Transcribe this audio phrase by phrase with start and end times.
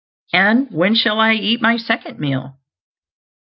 [0.33, 2.57] And when shall I eat my second meal?